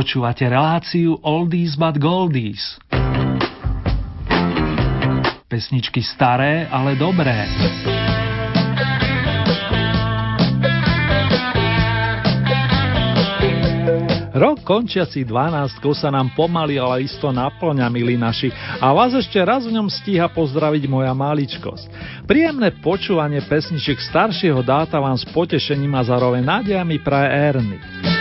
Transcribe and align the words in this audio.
Počúvate 0.00 0.48
reláciu 0.48 1.20
Oldies 1.20 1.76
but 1.76 2.00
Goldies. 2.00 2.80
Pesničky 5.44 6.00
staré, 6.00 6.64
ale 6.72 6.96
dobré. 6.96 7.44
Rok 14.32 14.64
končiaci 14.64 15.28
12 15.28 15.84
sa 15.92 16.08
nám 16.08 16.32
pomaly, 16.32 16.80
ale 16.80 17.04
isto 17.04 17.28
naplňa, 17.28 17.92
milí 17.92 18.16
naši, 18.16 18.48
a 18.80 18.96
vás 18.96 19.12
ešte 19.12 19.36
raz 19.44 19.68
v 19.68 19.76
ňom 19.76 19.92
stíha 19.92 20.32
pozdraviť 20.32 20.88
moja 20.88 21.12
maličkosť. 21.12 22.24
Príjemné 22.24 22.72
počúvanie 22.80 23.44
pesničiek 23.44 24.00
staršieho 24.00 24.64
dáta 24.64 24.96
vám 24.96 25.20
s 25.20 25.28
potešením 25.28 25.92
a 25.92 26.08
zároveň 26.08 26.40
nádejami 26.40 26.96
praje 27.04 27.28
Ernie. 27.52 28.19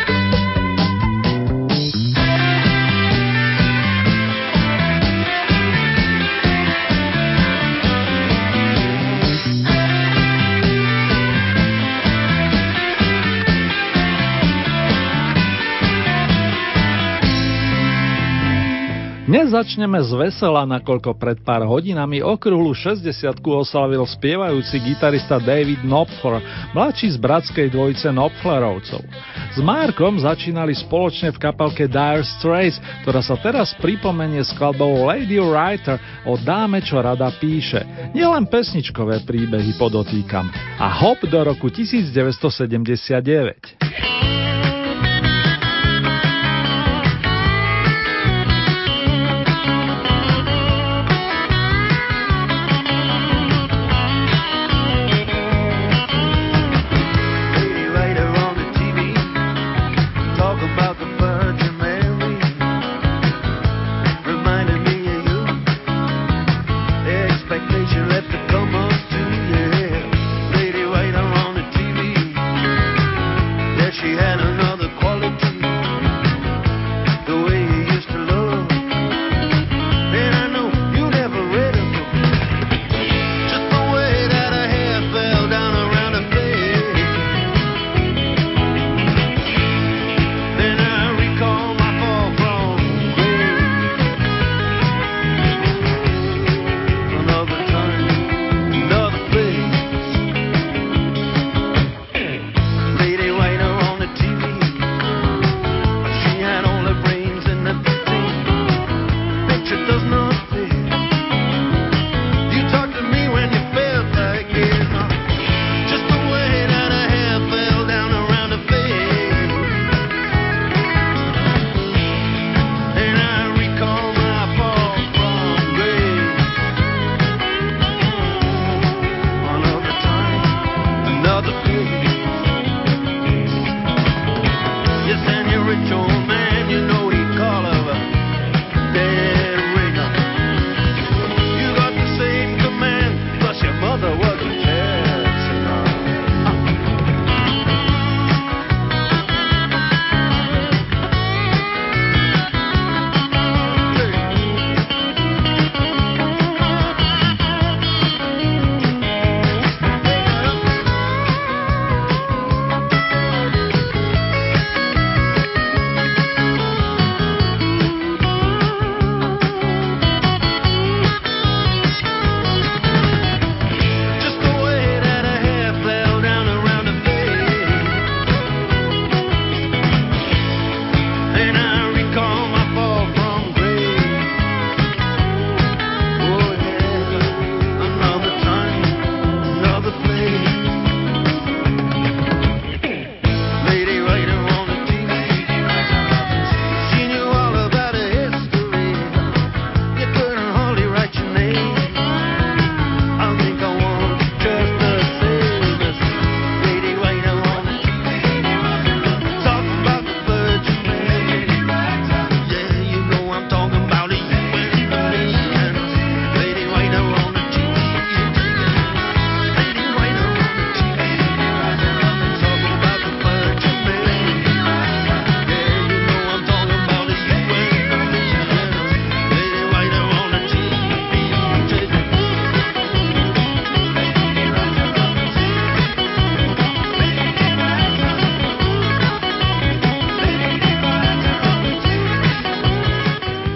Dnes 19.30 19.54
začneme 19.54 20.02
z 20.02 20.10
vesela, 20.18 20.66
nakoľko 20.66 21.14
pred 21.14 21.38
pár 21.46 21.62
hodinami 21.62 22.18
okrúhlu 22.18 22.74
60 22.74 23.06
oslavil 23.46 24.02
spievajúci 24.02 24.82
gitarista 24.82 25.38
David 25.38 25.86
Knopfler, 25.86 26.42
mladší 26.74 27.14
z 27.14 27.22
bratskej 27.22 27.70
dvojice 27.70 28.10
Knopflerovcov. 28.10 29.06
S 29.54 29.62
Markom 29.62 30.18
začínali 30.18 30.74
spoločne 30.74 31.30
v 31.30 31.46
kapelke 31.46 31.86
Dire 31.86 32.26
Straits, 32.26 32.82
ktorá 33.06 33.22
sa 33.22 33.38
teraz 33.38 33.78
pripomenie 33.78 34.42
skladbou 34.42 35.06
Lady 35.06 35.38
Writer 35.38 36.02
o 36.26 36.34
dáme, 36.34 36.82
čo 36.82 36.98
rada 36.98 37.30
píše. 37.38 37.86
Nielen 38.18 38.50
pesničkové 38.50 39.30
príbehy 39.30 39.78
podotýkam. 39.78 40.50
A 40.82 40.90
hop 41.06 41.22
do 41.30 41.38
roku 41.46 41.70
1979. 41.70 43.78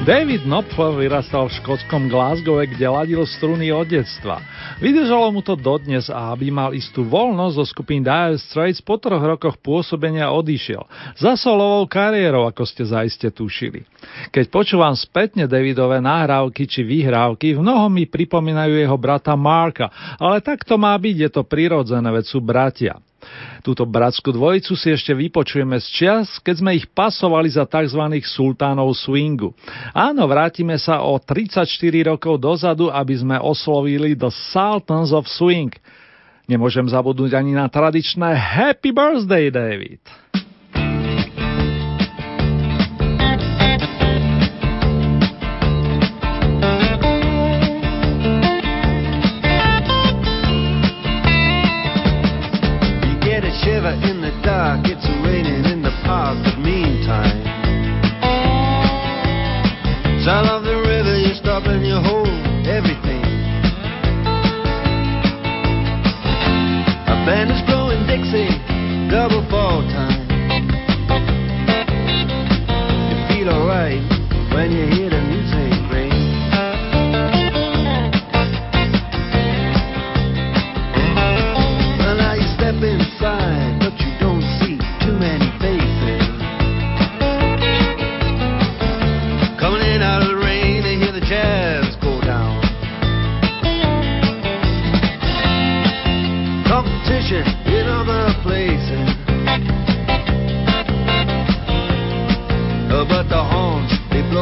David 0.03 0.43
Knopfler 0.43 0.99
vyrastal 0.99 1.47
v 1.47 1.55
škótskom 1.63 2.11
Glasgow, 2.11 2.59
kde 2.59 2.91
ladil 2.91 3.23
struny 3.23 3.71
od 3.71 3.87
detstva. 3.87 4.43
Vydržalo 4.83 5.31
mu 5.31 5.39
to 5.39 5.55
dodnes 5.55 6.11
a 6.11 6.35
aby 6.35 6.51
mal 6.51 6.75
istú 6.75 7.07
voľnosť 7.07 7.55
zo 7.55 7.63
skupín 7.63 8.03
Dire 8.03 8.35
Straits 8.35 8.83
po 8.83 8.99
troch 8.99 9.23
rokoch 9.23 9.55
pôsobenia 9.63 10.27
odišiel. 10.27 10.83
Za 11.15 11.39
solovou 11.39 11.87
kariérou, 11.87 12.43
ako 12.43 12.67
ste 12.67 12.83
zaiste 12.83 13.31
tušili. 13.31 13.87
Keď 14.35 14.51
počúvam 14.51 14.91
spätne 14.91 15.47
Davidové 15.47 16.03
nahrávky 16.03 16.67
či 16.67 16.83
vyhrávky, 16.83 17.55
v 17.55 17.63
mnohom 17.63 17.87
mi 17.87 18.03
pripomínajú 18.03 18.75
jeho 18.75 18.97
brata 18.99 19.39
Marka, 19.39 19.87
ale 20.19 20.43
tak 20.43 20.67
to 20.67 20.75
má 20.75 20.99
byť, 20.99 21.15
je 21.15 21.29
to 21.31 21.47
prirodzené, 21.47 22.11
veď 22.11 22.25
sú 22.27 22.43
bratia. 22.43 22.99
Túto 23.63 23.87
bratskú 23.87 24.35
dvojicu 24.35 24.75
si 24.75 24.91
ešte 24.91 25.15
vypočujeme 25.15 25.79
z 25.79 25.87
čias, 25.87 26.27
keď 26.43 26.55
sme 26.59 26.71
ich 26.75 26.85
pasovali 26.91 27.47
za 27.47 27.63
tzv. 27.63 28.01
sultánov 28.27 28.91
swingu. 28.93 29.55
Áno, 29.95 30.27
vrátime 30.27 30.75
sa 30.75 31.01
o 31.01 31.15
34 31.15 31.65
rokov 32.11 32.37
dozadu, 32.37 32.91
aby 32.91 33.15
sme 33.15 33.37
oslovili 33.39 34.13
The 34.19 34.29
Sultans 34.29 35.15
of 35.15 35.31
Swing. 35.31 35.71
Nemôžem 36.43 36.83
zabudnúť 36.83 37.39
ani 37.39 37.55
na 37.55 37.71
tradičné 37.71 38.35
Happy 38.35 38.91
Birthday, 38.91 39.47
David. 39.47 40.03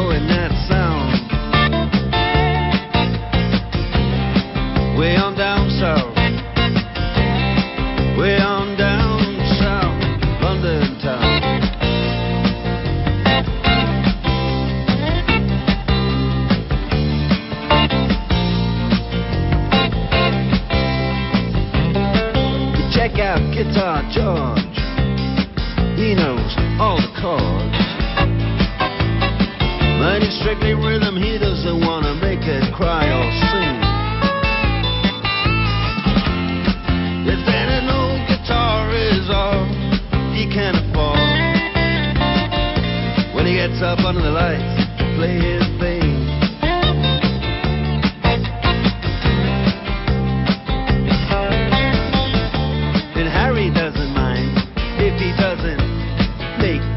going 0.01 0.30
Take. 56.61 56.90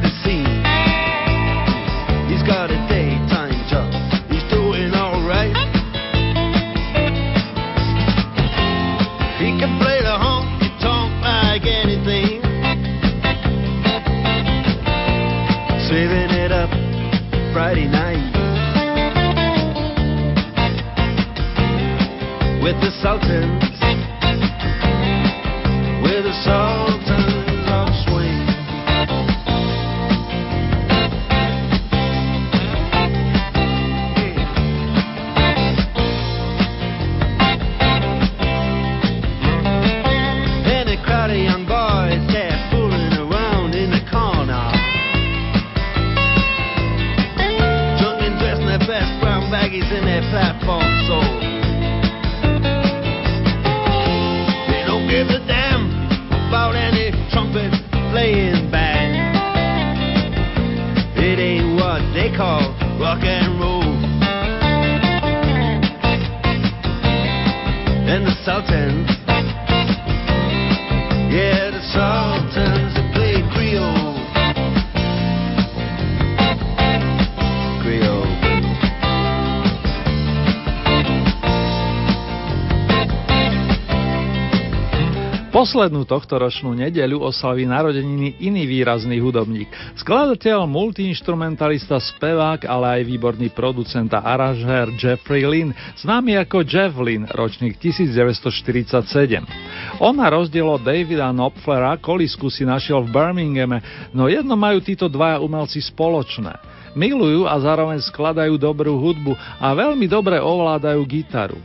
Poslednú 85.64 86.04
tohtoročnú 86.04 86.76
nedeľu 86.76 87.24
oslaví 87.24 87.64
narodeniny 87.64 88.36
iný 88.36 88.68
výrazný 88.68 89.16
hudobník. 89.16 89.72
Skladateľ, 89.96 90.68
multiinstrumentalista, 90.68 92.04
spevák, 92.04 92.68
ale 92.68 93.00
aj 93.00 93.08
výborný 93.08 93.48
producent 93.48 94.12
a 94.12 94.28
aranžér 94.28 94.92
Jeffrey 94.92 95.48
Lynn, 95.48 95.72
známy 96.04 96.36
ako 96.44 96.68
Jeff 96.68 96.92
Lynn, 97.00 97.24
ročník 97.32 97.80
1947. 97.80 100.04
On 100.04 100.12
na 100.12 100.28
rozdiel 100.28 100.68
od 100.68 100.84
Davida 100.84 101.32
Knopflera 101.32 101.96
kolisku 101.96 102.52
si 102.52 102.68
našiel 102.68 103.00
v 103.00 103.16
Birminghame, 103.16 103.80
no 104.12 104.28
jedno 104.28 104.60
majú 104.60 104.84
títo 104.84 105.08
dvaja 105.08 105.40
umelci 105.40 105.80
spoločné. 105.80 106.60
Milujú 106.92 107.48
a 107.48 107.56
zároveň 107.56 108.04
skladajú 108.04 108.60
dobrú 108.60 109.00
hudbu 109.00 109.32
a 109.64 109.72
veľmi 109.72 110.04
dobre 110.12 110.44
ovládajú 110.44 111.00
gitaru 111.08 111.56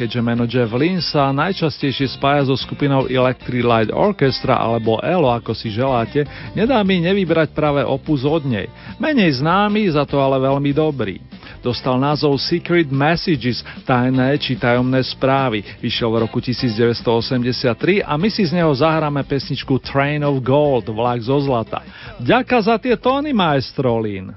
keďže 0.00 0.24
meno 0.24 0.48
Jeff 0.48 0.72
Lynne 0.72 1.04
sa 1.04 1.28
najčastejšie 1.28 2.16
spája 2.16 2.48
so 2.48 2.56
skupinou 2.56 3.04
Electric 3.04 3.60
Light 3.60 3.92
Orchestra 3.92 4.56
alebo 4.56 4.96
ELO, 5.04 5.28
ako 5.28 5.52
si 5.52 5.68
želáte, 5.68 6.24
nedá 6.56 6.80
mi 6.80 7.04
nevybrať 7.04 7.52
práve 7.52 7.84
opus 7.84 8.24
od 8.24 8.40
nej. 8.48 8.64
Menej 8.96 9.44
známy, 9.44 9.92
za 9.92 10.08
to 10.08 10.16
ale 10.16 10.40
veľmi 10.40 10.72
dobrý. 10.72 11.20
Dostal 11.60 12.00
názov 12.00 12.40
Secret 12.40 12.88
Messages, 12.88 13.60
tajné 13.84 14.40
či 14.40 14.56
tajomné 14.56 15.04
správy. 15.04 15.60
Vyšiel 15.84 16.08
v 16.08 16.24
roku 16.24 16.40
1983 16.40 18.00
a 18.00 18.16
my 18.16 18.28
si 18.32 18.48
z 18.48 18.56
neho 18.56 18.72
zahráme 18.72 19.20
pesničku 19.28 19.76
Train 19.84 20.24
of 20.24 20.40
Gold, 20.40 20.88
vlak 20.88 21.20
zo 21.20 21.36
zlata. 21.44 21.84
Ďaká 22.16 22.56
za 22.64 22.80
tie 22.80 22.96
tóny, 22.96 23.36
maestro 23.36 24.00
Lin. 24.00 24.32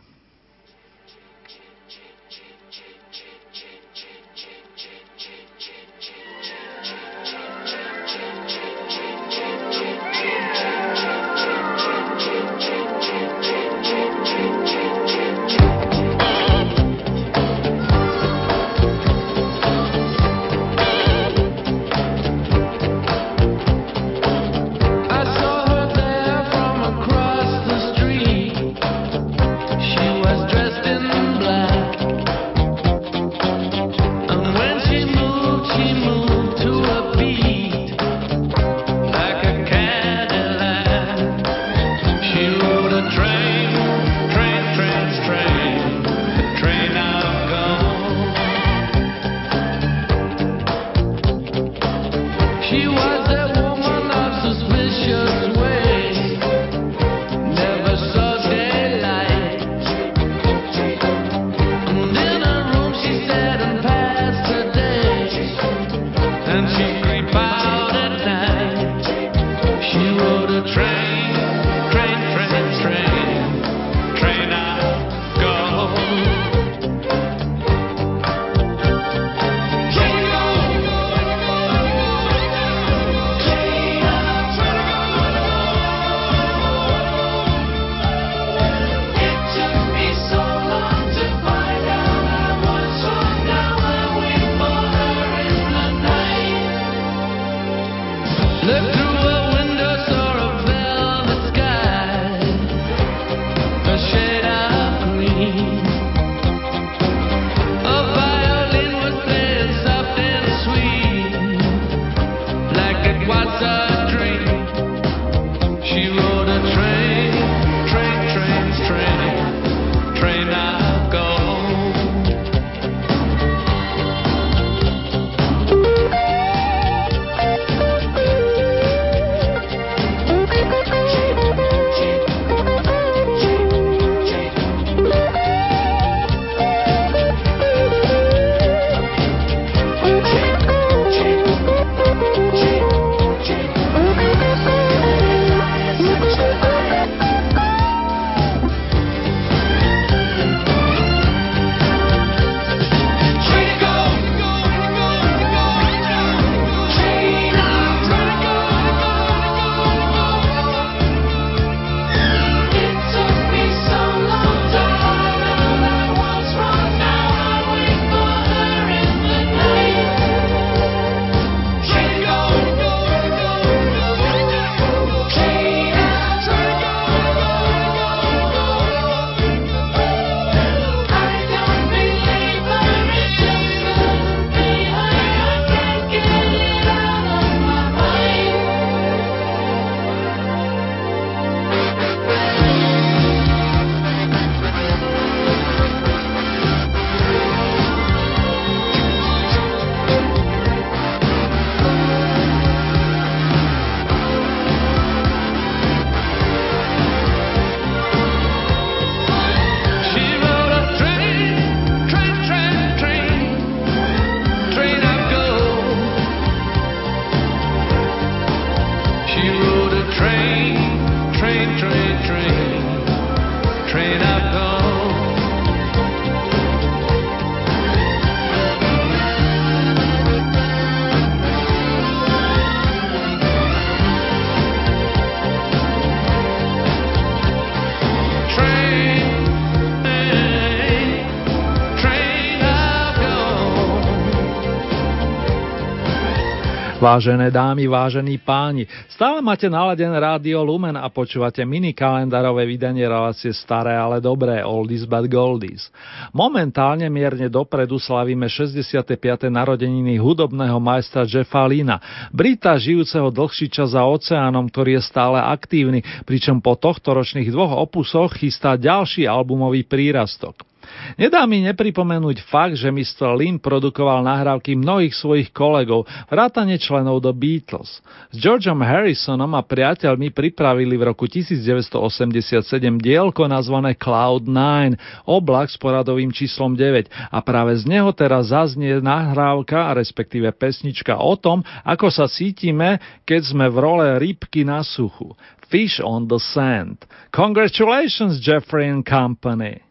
Vážené 247.03 247.51
dámy, 247.51 247.83
vážení 247.83 248.39
páni, 248.39 248.87
stále 249.11 249.43
máte 249.43 249.67
naladené 249.67 250.15
rádio 250.15 250.63
Lumen 250.63 250.95
a 250.95 251.11
počúvate 251.11 251.59
mini 251.67 251.91
kalendárové 251.91 252.63
vydanie 252.63 253.03
relácie 253.03 253.51
Staré, 253.51 253.91
ale 253.91 254.23
dobré, 254.23 254.63
Oldies 254.63 255.03
but 255.03 255.27
Goldies. 255.27 255.91
Momentálne 256.31 257.11
mierne 257.11 257.51
dopredu 257.51 257.99
slavíme 257.99 258.47
65. 258.47 259.19
narodeniny 259.51 260.15
hudobného 260.15 260.79
majstra 260.79 261.27
Jeffa 261.27 261.67
Lina, 261.67 261.99
Brita 262.31 262.79
žijúceho 262.79 263.35
dlhší 263.35 263.67
čas 263.67 263.99
za 263.99 264.07
oceánom, 264.07 264.71
ktorý 264.71 264.95
je 264.95 265.03
stále 265.03 265.43
aktívny, 265.43 266.07
pričom 266.23 266.63
po 266.63 266.79
tohto 266.79 267.11
ročných 267.11 267.51
dvoch 267.51 267.83
opusoch 267.83 268.39
chystá 268.39 268.79
ďalší 268.79 269.27
albumový 269.27 269.83
prírastok. 269.83 270.72
Nedá 271.15 271.45
mi 271.45 271.61
nepripomenúť 271.63 272.43
fakt, 272.49 272.75
že 272.79 272.89
Mr. 272.89 273.37
Lin 273.37 273.61
produkoval 273.61 274.25
nahrávky 274.25 274.73
mnohých 274.73 275.13
svojich 275.13 275.49
kolegov, 275.53 276.09
vrátane 276.27 276.75
členov 276.81 277.21
The 277.21 277.33
Beatles. 277.33 278.01
S 278.33 278.35
Georgeom 278.37 278.81
Harrisonom 278.81 279.53
a 279.53 279.61
priateľmi 279.61 280.33
pripravili 280.33 280.97
v 280.97 281.03
roku 281.13 281.29
1987 281.29 282.65
dielko 282.97 283.45
nazvané 283.45 283.93
Cloud 283.95 284.49
9, 284.49 285.29
oblak 285.29 285.69
s 285.69 285.77
poradovým 285.77 286.33
číslom 286.33 286.73
9 286.73 287.07
a 287.29 287.37
práve 287.45 287.77
z 287.79 287.87
neho 287.87 288.09
teraz 288.11 288.49
zaznie 288.49 288.99
nahrávka, 288.99 289.93
respektíve 289.93 290.49
pesnička 290.55 291.15
o 291.19 291.37
tom, 291.37 291.61
ako 291.85 292.09
sa 292.09 292.25
cítime, 292.25 292.97
keď 293.23 293.41
sme 293.53 293.65
v 293.69 293.77
role 293.77 294.07
rybky 294.19 294.65
na 294.65 294.81
suchu. 294.81 295.35
Fish 295.69 295.97
on 296.03 296.29
the 296.29 296.37
Sand. 296.37 297.05
Congratulations, 297.31 298.37
Jeffrey 298.37 298.89
and 298.89 299.01
Company. 299.05 299.81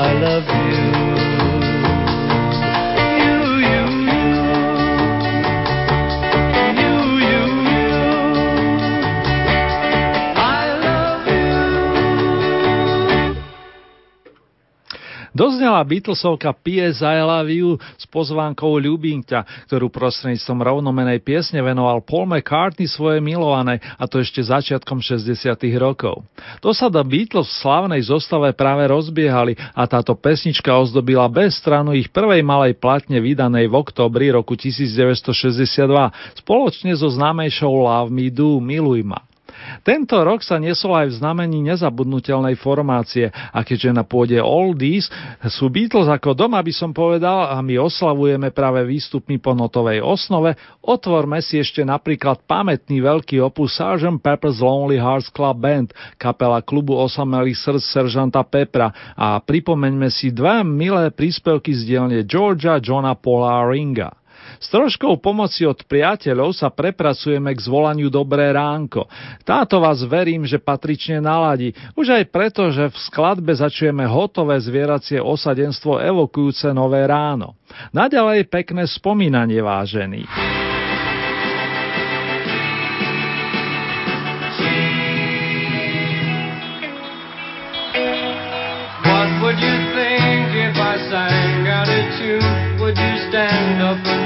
I 0.00 0.14
love 0.14 0.49
Doznala 15.60 15.84
Beatlesovka 15.84 16.56
P.S. 16.56 17.04
I 17.04 17.20
Love 17.20 17.52
You 17.52 17.76
s 17.76 18.08
pozvánkou 18.08 18.80
Ľubím 18.80 19.20
ktorú 19.68 19.92
prostredníctvom 19.92 20.56
rovnomenej 20.56 21.20
piesne 21.20 21.60
venoval 21.60 22.00
Paul 22.00 22.32
McCartney 22.32 22.88
svoje 22.88 23.20
milované 23.20 23.76
a 24.00 24.08
to 24.08 24.24
ešte 24.24 24.40
začiatkom 24.40 25.04
60. 25.04 25.36
rokov. 25.76 26.24
To 26.64 26.72
sa 26.72 26.88
do 26.88 27.04
Beatles 27.04 27.52
v 27.52 27.60
slavnej 27.60 28.00
zostave 28.08 28.56
práve 28.56 28.88
rozbiehali 28.88 29.52
a 29.76 29.84
táto 29.84 30.16
pesnička 30.16 30.72
ozdobila 30.72 31.28
bez 31.28 31.60
stranu 31.60 31.92
ich 31.92 32.08
prvej 32.08 32.40
malej 32.40 32.80
platne 32.80 33.20
vydanej 33.20 33.68
v 33.68 33.84
oktobri 33.84 34.32
roku 34.32 34.56
1962 34.56 36.40
spoločne 36.40 36.96
so 36.96 37.12
známejšou 37.12 37.68
Love 37.68 38.08
Me 38.08 38.32
Do, 38.32 38.64
Miluj 38.64 39.04
ma. 39.04 39.28
Tento 39.82 40.16
rok 40.20 40.44
sa 40.44 40.60
nesol 40.60 40.92
aj 40.94 41.06
v 41.10 41.18
znamení 41.18 41.58
nezabudnutelnej 41.64 42.58
formácie 42.60 43.30
a 43.30 43.60
keďže 43.64 43.90
na 43.96 44.04
pôde 44.04 44.36
Oldies 44.38 45.08
sú 45.48 45.72
Beatles 45.72 46.10
ako 46.10 46.36
doma 46.36 46.60
by 46.60 46.72
som 46.74 46.92
povedal 46.92 47.48
a 47.50 47.58
my 47.64 47.80
oslavujeme 47.80 48.52
práve 48.52 48.84
výstupmi 48.84 49.40
po 49.40 49.56
notovej 49.56 50.04
osnove, 50.04 50.54
otvorme 50.84 51.40
si 51.40 51.58
ešte 51.58 51.80
napríklad 51.82 52.44
pamätný 52.44 53.00
veľký 53.00 53.40
opus 53.40 53.80
Sgt. 53.80 54.20
Pepper's 54.20 54.60
Lonely 54.60 55.00
Hearts 55.00 55.32
Club 55.32 55.58
Band, 55.64 55.96
kapela 56.20 56.60
klubu 56.60 56.98
osamelých 56.98 57.56
srdc 57.56 57.84
Seržanta 57.84 58.44
Pepra 58.44 58.92
a 59.16 59.40
pripomeňme 59.40 60.12
si 60.12 60.30
dve 60.30 60.60
milé 60.66 61.08
príspevky 61.10 61.72
z 61.72 61.88
dielne 61.88 62.20
Georgia 62.28 62.76
Johna 62.76 63.16
Paula 63.16 63.64
Ringa. 63.64 64.19
S 64.60 64.68
troškou 64.68 65.16
pomoci 65.24 65.64
od 65.64 65.80
priateľov 65.88 66.52
sa 66.52 66.68
prepracujeme 66.68 67.48
k 67.56 67.64
zvolaniu 67.64 68.12
Dobré 68.12 68.52
ránko. 68.52 69.08
Táto 69.40 69.80
vás 69.80 70.04
verím, 70.04 70.44
že 70.44 70.60
patrične 70.60 71.24
naladí, 71.24 71.72
už 71.96 72.20
aj 72.20 72.24
preto, 72.28 72.68
že 72.68 72.92
v 72.92 72.96
skladbe 73.08 73.56
začujeme 73.56 74.04
hotové 74.04 74.60
zvieracie 74.60 75.16
osadenstvo 75.16 76.04
evokujúce 76.04 76.76
nové 76.76 77.08
ráno. 77.08 77.56
Naďalej 77.96 78.52
pekné 78.52 78.84
spomínanie 78.84 79.64
vážený. 79.64 80.28
What 89.08 89.28
would 89.40 89.56
you 89.56 89.76
think 89.96 90.52
if 90.52 90.76
I 90.76 91.00
sang 91.08 91.64
out 91.64 91.88
a 91.88 92.00
tune? 92.20 92.44
Would 92.76 93.00
you 93.00 93.14
stand 93.32 93.80
up 93.80 94.19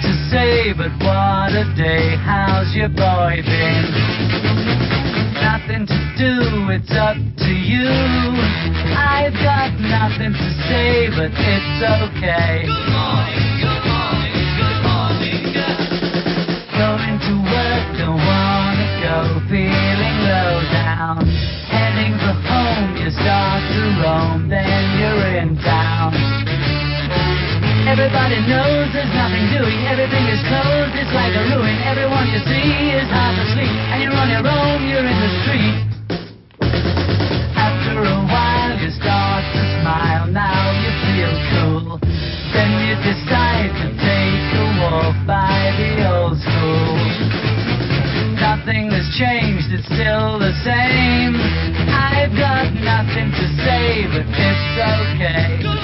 to 0.00 0.12
say, 0.32 0.72
but 0.72 0.92
what 1.04 1.52
a 1.52 1.64
day, 1.76 2.16
how's 2.24 2.72
your 2.74 2.88
boy 2.88 3.36
been? 3.44 3.84
Nothing 5.36 5.84
to 5.84 5.98
do, 6.16 6.72
it's 6.72 6.92
up 6.96 7.16
to 7.16 7.52
you. 7.52 7.88
I've 8.96 9.36
got 9.44 9.76
nothing 9.76 10.32
to 10.32 10.48
say, 10.68 11.08
but 11.12 11.32
it's 11.32 11.80
okay. 11.84 12.64
Good 12.64 12.92
morning, 12.92 13.48
good 13.60 13.84
morning, 13.84 14.40
good 14.56 14.80
morning, 14.88 15.40
Going 16.80 17.16
to 17.20 17.34
work, 17.44 17.86
don't 18.00 18.20
wanna 18.20 18.88
go, 19.04 19.16
feeling 19.52 20.16
low 20.24 20.64
down. 20.72 21.28
Heading 21.68 22.16
for 22.16 22.36
home, 22.48 22.96
you 22.96 23.10
start 23.10 23.60
to 23.68 23.82
roam, 24.00 24.48
then 24.48 24.98
you're. 24.98 25.29
Everybody 28.00 28.40
knows 28.48 28.88
there's 28.96 29.12
nothing 29.12 29.44
doing, 29.52 29.76
everything 29.84 30.24
is 30.32 30.40
closed, 30.48 30.96
it's 30.96 31.12
like 31.12 31.36
a 31.36 31.44
ruin. 31.52 31.76
Everyone 31.84 32.24
you 32.32 32.40
see 32.48 32.96
is 32.96 33.04
half 33.12 33.36
asleep, 33.36 33.76
and 33.92 34.00
you're 34.00 34.16
on 34.16 34.32
your 34.32 34.40
own, 34.40 34.88
you're 34.88 35.04
in 35.04 35.18
the 35.20 35.32
street. 35.44 35.76
After 37.60 38.00
a 38.00 38.24
while, 38.24 38.72
you 38.80 38.88
start 38.96 39.44
to 39.52 39.62
smile, 39.84 40.32
now 40.32 40.72
you 40.80 40.90
feel 41.12 41.34
cool. 41.52 42.00
Then 42.56 42.72
you 42.88 42.96
decide 43.04 43.68
to 43.68 43.92
take 43.92 44.48
a 44.48 44.64
walk 44.80 45.20
by 45.28 45.60
the 45.76 45.92
old 46.08 46.40
school. 46.40 46.96
Nothing 48.40 48.96
has 48.96 49.12
changed, 49.20 49.76
it's 49.76 49.84
still 49.92 50.40
the 50.40 50.56
same. 50.64 51.36
I've 51.92 52.32
got 52.32 52.72
nothing 52.80 53.28
to 53.28 53.44
say, 53.60 54.08
but 54.08 54.24
it's 54.24 54.72
okay. 54.88 55.79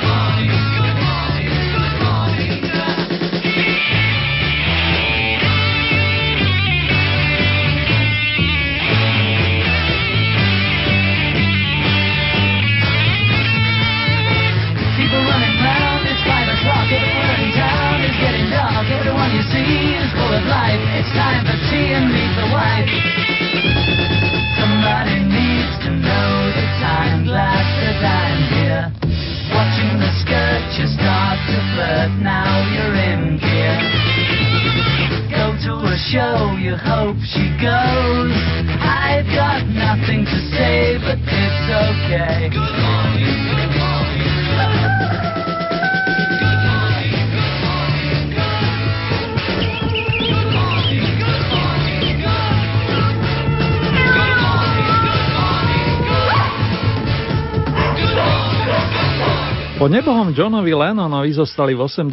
Po 59.76 59.92
nebohom 59.92 60.32
Johnovi 60.32 60.72
Lennonovi 60.72 61.36
zostali 61.36 61.76
v 61.76 61.84
80 61.84 62.08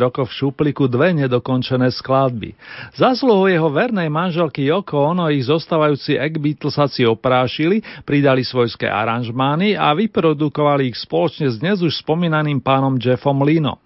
rokoch 0.00 0.32
v 0.32 0.48
šupliku 0.48 0.88
dve 0.88 1.12
nedokončené 1.12 1.92
skladby. 1.92 2.56
Zásluhou 2.96 3.52
jeho 3.52 3.68
vernej 3.68 4.08
manželky 4.08 4.64
Yoko 4.64 5.12
Ono 5.12 5.28
ich 5.28 5.44
zostávajúci 5.44 6.16
Egg 6.16 6.40
Beatlesáci 6.40 7.04
oprášili, 7.04 7.84
pridali 8.08 8.40
svojské 8.40 8.88
aranžmány 8.88 9.76
a 9.76 9.92
vyprodukovali 9.92 10.88
ich 10.88 10.96
spoločne 10.96 11.52
s 11.52 11.60
dnes 11.60 11.84
už 11.84 12.00
spomínaným 12.00 12.64
pánom 12.64 12.96
Jeffom 12.96 13.44
Linom. 13.44 13.76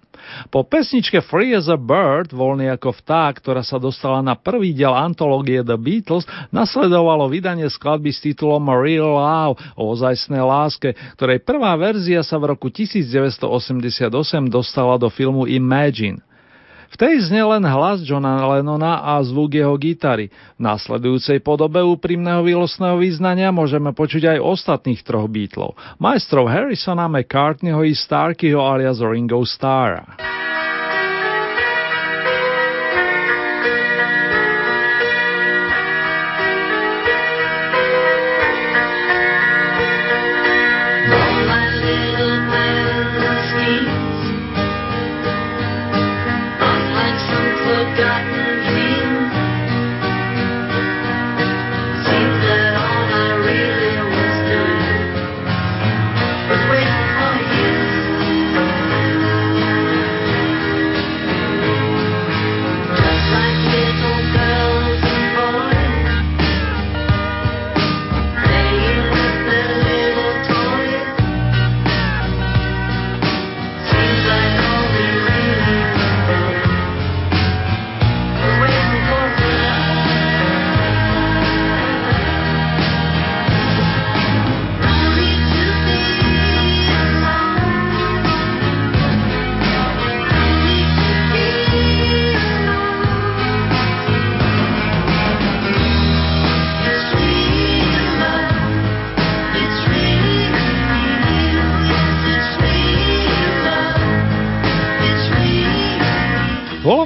Po 0.47 0.63
pesničke 0.63 1.23
Free 1.23 1.55
as 1.55 1.67
a 1.67 1.79
Bird, 1.79 2.31
voľný 2.31 2.71
ako 2.73 2.95
vták, 3.03 3.41
ktorá 3.41 3.61
sa 3.63 3.81
dostala 3.81 4.19
na 4.23 4.35
prvý 4.37 4.71
diel 4.71 4.93
antológie 4.93 5.63
The 5.63 5.75
Beatles, 5.79 6.27
nasledovalo 6.49 7.27
vydanie 7.27 7.67
skladby 7.67 8.11
s 8.11 8.23
titulom 8.23 8.67
Real 8.71 9.17
Love 9.17 9.59
o 9.75 9.91
ozajstnej 9.91 10.43
láske, 10.43 10.95
ktorej 11.19 11.43
prvá 11.43 11.75
verzia 11.75 12.23
sa 12.23 12.39
v 12.39 12.55
roku 12.55 12.71
1988 12.71 14.09
dostala 14.47 14.95
do 14.95 15.11
filmu 15.11 15.49
Imagine. 15.49 16.23
V 16.87 16.95
tej 16.95 17.19
znie 17.27 17.43
len 17.43 17.63
hlas 17.67 18.03
Johna 18.03 18.39
Lennona 18.47 19.03
a 19.03 19.19
zvuk 19.19 19.55
jeho 19.55 19.75
gitary. 19.75 20.31
V 20.55 20.61
následujúcej 20.63 21.43
podobe 21.43 21.83
úprimného 21.83 22.43
výlostného 22.43 22.95
význania 22.95 23.51
môžeme 23.51 23.91
počuť 23.91 24.37
aj 24.37 24.43
ostatných 24.43 25.01
troch 25.03 25.27
Beatlov. 25.27 25.75
Majstrov 25.99 26.47
Harrisona, 26.47 27.11
McCartneyho 27.11 27.83
i 27.83 27.91
Starkyho 27.91 28.63
alias 28.63 29.03
Ringo 29.03 29.43
Starra. 29.43 30.17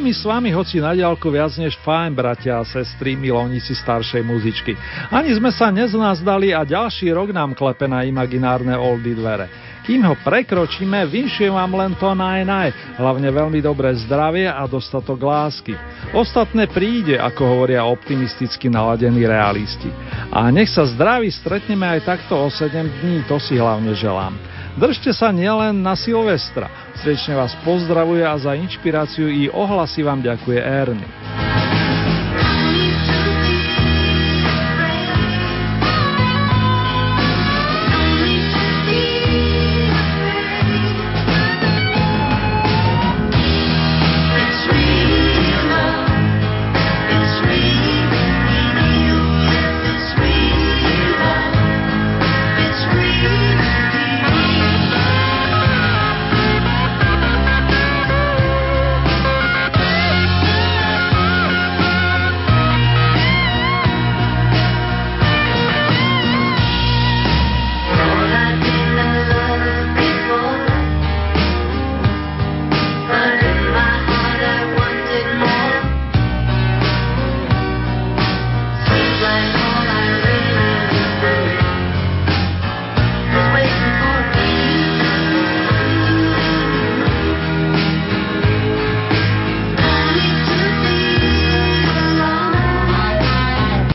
Mi 0.01 0.11
s 0.11 0.25
vami 0.25 0.49
hoci 0.49 0.81
na 0.81 0.97
diaľku 0.97 1.29
viac 1.29 1.53
než 1.61 1.77
fajn, 1.85 2.17
bratia 2.17 2.57
a 2.57 2.65
sestry, 2.65 3.13
milovníci 3.13 3.77
staršej 3.77 4.25
muzičky. 4.25 4.73
Ani 5.13 5.29
sme 5.37 5.53
sa 5.53 5.69
neznazdali 5.69 6.51
a 6.51 6.65
ďalší 6.65 7.13
rok 7.13 7.29
nám 7.29 7.53
klepe 7.53 7.85
na 7.85 8.01
imaginárne 8.01 8.73
oldy 8.73 9.13
dvere. 9.13 9.47
Kým 9.81 10.05
ho 10.05 10.13
prekročíme, 10.13 11.09
vinšujem 11.09 11.57
vám 11.57 11.73
len 11.73 11.93
to 11.97 12.09
naj 12.13 12.41
naj, 12.45 12.69
hlavne 13.01 13.29
veľmi 13.33 13.61
dobré 13.65 13.97
zdravie 14.05 14.45
a 14.45 14.61
dostatok 14.69 15.17
lásky. 15.17 15.73
Ostatné 16.13 16.69
príde, 16.69 17.17
ako 17.17 17.41
hovoria 17.45 17.85
optimisticky 17.89 18.69
naladení 18.69 19.25
realisti. 19.25 19.89
A 20.29 20.53
nech 20.53 20.69
sa 20.69 20.85
zdraví 20.85 21.33
stretneme 21.33 21.85
aj 21.97 22.05
takto 22.05 22.37
o 22.37 22.47
7 22.49 22.69
dní, 23.01 23.25
to 23.25 23.41
si 23.41 23.57
hlavne 23.57 23.93
želám. 23.97 24.50
Držte 24.77 25.11
sa 25.11 25.35
nielen 25.35 25.83
na 25.83 25.99
Silvestra. 25.99 26.71
Srdečne 26.95 27.35
vás 27.35 27.51
pozdravuje 27.67 28.23
a 28.23 28.35
za 28.39 28.55
inšpiráciu 28.55 29.27
i 29.27 29.51
ohlasy 29.51 29.99
vám 29.99 30.23
ďakuje 30.23 30.59
Ernie. 30.63 31.09